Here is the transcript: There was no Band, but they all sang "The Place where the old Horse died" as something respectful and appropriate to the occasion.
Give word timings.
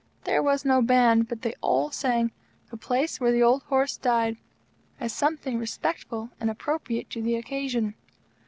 There 0.23 0.41
was 0.41 0.65
no 0.65 0.81
Band, 0.81 1.27
but 1.27 1.43
they 1.43 1.53
all 1.61 1.91
sang 1.91 2.31
"The 2.71 2.75
Place 2.77 3.19
where 3.19 3.31
the 3.31 3.43
old 3.43 3.61
Horse 3.65 3.97
died" 3.97 4.37
as 4.99 5.13
something 5.13 5.59
respectful 5.59 6.31
and 6.39 6.49
appropriate 6.49 7.11
to 7.11 7.21
the 7.21 7.35
occasion. 7.35 7.93